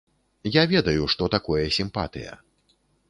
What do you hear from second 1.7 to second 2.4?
сімпатыя.